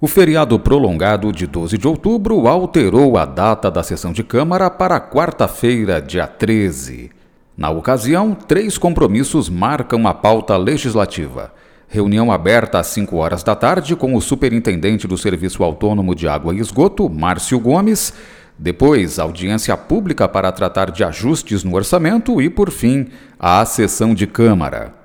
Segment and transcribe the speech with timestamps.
[0.00, 5.00] O feriado prolongado de 12 de outubro alterou a data da sessão de Câmara para
[5.00, 7.10] quarta-feira, dia 13.
[7.56, 11.52] Na ocasião, três compromissos marcam a pauta legislativa.
[11.88, 16.54] Reunião aberta às 5 horas da tarde com o superintendente do Serviço Autônomo de Água
[16.54, 18.14] e Esgoto, Márcio Gomes.
[18.56, 24.28] Depois, audiência pública para tratar de ajustes no orçamento e, por fim, a sessão de
[24.28, 24.97] Câmara.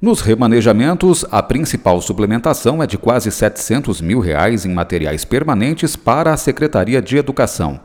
[0.00, 6.32] Nos remanejamentos, a principal suplementação é de quase 700 mil reais em materiais permanentes para
[6.32, 7.80] a Secretaria de Educação.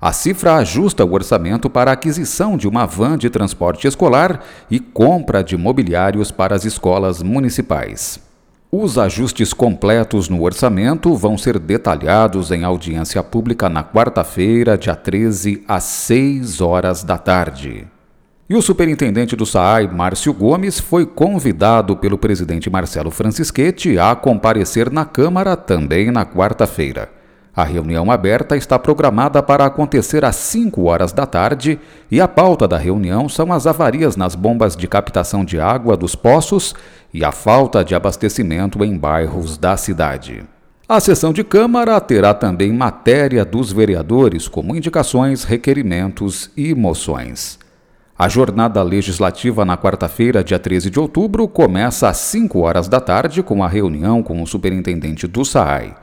[0.00, 4.78] A cifra ajusta o orçamento para a aquisição de uma van de transporte escolar e
[4.78, 8.22] compra de mobiliários para as escolas municipais.
[8.76, 15.62] Os ajustes completos no orçamento vão ser detalhados em audiência pública na quarta-feira, dia 13,
[15.68, 17.86] às 6 horas da tarde.
[18.50, 24.90] E o superintendente do SAAI, Márcio Gomes, foi convidado pelo presidente Marcelo Francischetti a comparecer
[24.90, 27.08] na Câmara também na quarta-feira.
[27.56, 31.78] A reunião aberta está programada para acontecer às 5 horas da tarde
[32.10, 36.16] e a pauta da reunião são as avarias nas bombas de captação de água dos
[36.16, 36.74] poços
[37.12, 40.42] e a falta de abastecimento em bairros da cidade.
[40.88, 47.58] A sessão de Câmara terá também matéria dos vereadores, como indicações, requerimentos e moções.
[48.18, 53.44] A jornada legislativa na quarta-feira, dia 13 de outubro, começa às 5 horas da tarde
[53.44, 55.94] com a reunião com o superintendente do SAAI.